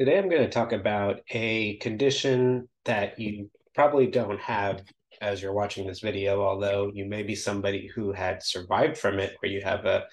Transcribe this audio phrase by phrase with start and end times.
[0.00, 4.82] Today I'm going to talk about a condition that you probably don't have
[5.20, 9.36] as you're watching this video, although you may be somebody who had survived from it
[9.42, 10.04] or you have a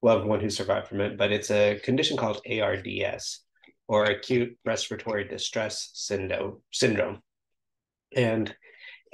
[0.00, 3.44] loved one who survived from it, but it's a condition called ARDS
[3.86, 7.20] or acute respiratory distress syndrome.
[8.16, 8.56] And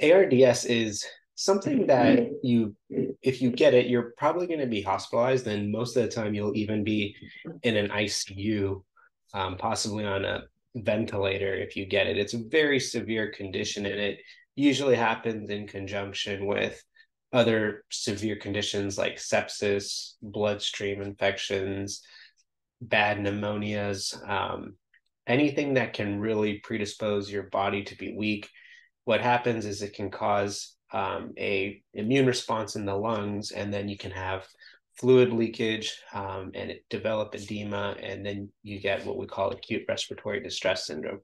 [0.01, 1.05] ARDS is
[1.35, 2.73] something that you
[3.21, 6.33] if you get it, you're probably going to be hospitalized and most of the time
[6.33, 7.17] you'll even be
[7.63, 8.81] in an ICU
[9.33, 10.43] um, possibly on a
[10.75, 12.17] ventilator if you get it.
[12.17, 14.19] It's a very severe condition, and it
[14.55, 16.81] usually happens in conjunction with
[17.33, 22.01] other severe conditions like sepsis, bloodstream infections,
[22.81, 24.75] bad pneumonias, um,
[25.27, 28.49] anything that can really predispose your body to be weak.
[29.05, 33.87] What happens is it can cause um, a immune response in the lungs, and then
[33.87, 34.45] you can have
[35.01, 39.83] fluid leakage um, and it develop edema, and then you get what we call acute
[39.89, 41.19] respiratory distress syndrome.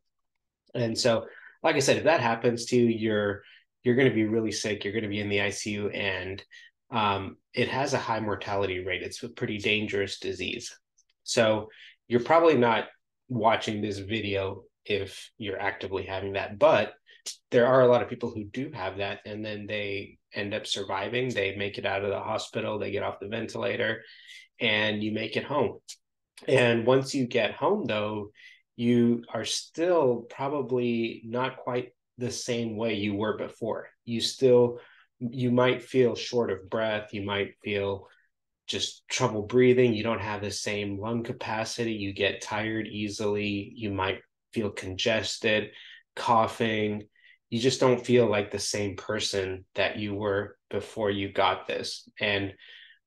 [0.73, 1.27] And so,
[1.63, 3.43] like I said, if that happens to you, you're
[3.83, 4.83] you're going to be really sick.
[4.83, 6.43] You're going to be in the ICU, and
[6.91, 9.03] um, it has a high mortality rate.
[9.03, 10.75] It's a pretty dangerous disease.
[11.23, 11.69] So
[12.07, 12.85] you're probably not
[13.29, 16.93] watching this video if you're actively having that, but
[17.51, 20.67] there are a lot of people who do have that and then they end up
[20.67, 21.29] surviving.
[21.29, 24.03] They make it out of the hospital they get off the ventilator
[24.59, 25.79] and you make it home.
[26.47, 28.31] And once you get home though
[28.75, 33.87] you are still probably not quite the same way you were before.
[34.05, 34.79] You still
[35.19, 38.07] you might feel short of breath you might feel
[38.67, 43.89] just trouble breathing you don't have the same lung capacity you get tired easily you
[43.89, 44.19] might
[44.53, 45.71] feel congested
[46.15, 47.07] coughing
[47.49, 52.09] you just don't feel like the same person that you were before you got this.
[52.19, 52.53] And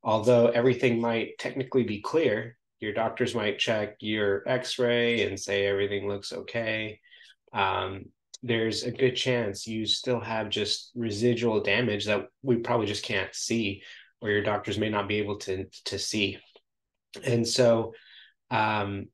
[0.02, 5.66] although everything might technically be clear, your doctors might check your x ray and say
[5.66, 6.98] everything looks okay.
[7.52, 8.06] Um,
[8.42, 13.34] there's a good chance you still have just residual damage that we probably just can't
[13.34, 13.82] see,
[14.22, 16.38] or your doctors may not be able to, to see.
[17.22, 17.92] And so,
[18.50, 19.08] um,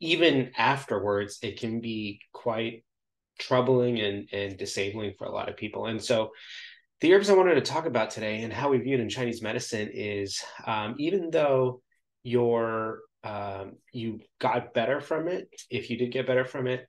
[0.00, 2.84] even afterwards, it can be quite
[3.38, 5.86] troubling and, and disabling for a lot of people.
[5.86, 6.30] And so
[7.00, 9.42] the herbs I wanted to talk about today and how we view it in Chinese
[9.42, 11.82] medicine is um, even though
[12.22, 16.86] your um, you got better from it, if you did get better from it,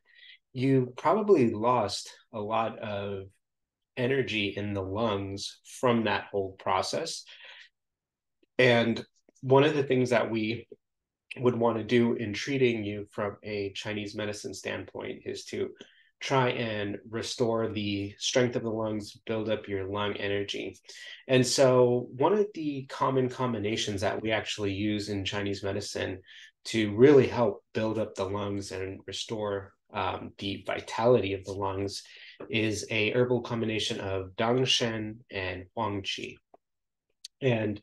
[0.54, 3.24] you probably lost a lot of
[3.98, 7.24] energy in the lungs from that whole process.
[8.60, 9.04] And
[9.42, 10.68] one of the things that we
[11.38, 15.70] would want to do in treating you from a Chinese medicine standpoint is to
[16.20, 20.78] try and restore the strength of the lungs, build up your lung energy.
[21.28, 26.20] And so, one of the common combinations that we actually use in Chinese medicine
[26.66, 32.04] to really help build up the lungs and restore um, the vitality of the lungs
[32.50, 36.36] is a herbal combination of dangshen and huangqi.
[37.42, 37.82] And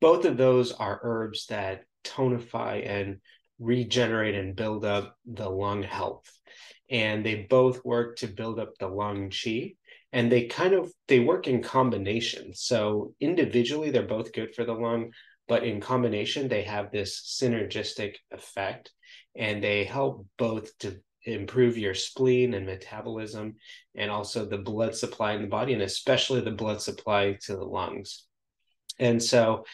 [0.00, 3.20] both of those are herbs that tonify and
[3.58, 6.30] regenerate and build up the lung health.
[6.90, 9.76] And they both work to build up the lung qi
[10.12, 12.54] and they kind of they work in combination.
[12.54, 15.10] So individually they're both good for the lung
[15.48, 18.90] but in combination they have this synergistic effect
[19.36, 23.56] and they help both to improve your spleen and metabolism
[23.94, 27.64] and also the blood supply in the body and especially the blood supply to the
[27.64, 28.24] lungs.
[28.98, 29.64] And so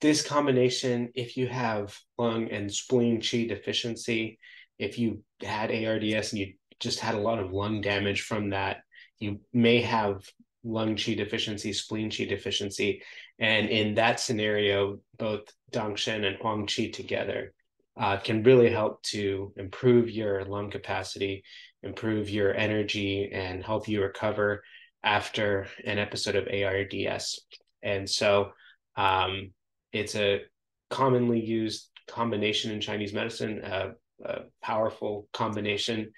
[0.00, 4.38] this combination if you have lung and spleen qi deficiency
[4.80, 8.78] if you had ARDS and you just had a lot of lung damage from that,
[9.18, 10.26] you may have
[10.64, 13.02] lung qi deficiency, spleen qi deficiency.
[13.38, 17.52] And in that scenario, both Dangshen and Huang Qi together
[17.98, 21.44] uh, can really help to improve your lung capacity,
[21.82, 24.62] improve your energy, and help you recover
[25.02, 27.40] after an episode of ARDS.
[27.82, 28.52] And so
[28.96, 29.52] um,
[29.92, 30.42] it's a
[30.90, 33.62] commonly used combination in Chinese medicine.
[33.62, 33.92] Uh,
[34.24, 36.12] a powerful combination,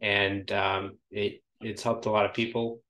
[0.00, 2.80] and um, it it's helped a lot of people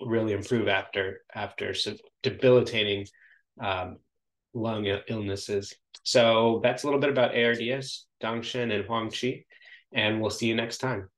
[0.00, 1.74] really improve after after
[2.22, 3.06] debilitating
[3.60, 3.98] um,
[4.54, 5.74] lung illnesses.
[6.02, 9.44] So that's a little bit about ARDS, Dangshen, and Huangqi,
[9.92, 11.08] and we'll see you next time.